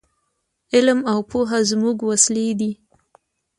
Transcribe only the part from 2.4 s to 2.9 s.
دي.